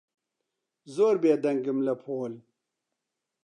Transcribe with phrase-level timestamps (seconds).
[0.95, 2.33] زۆر بێدەنگم لە پۆل.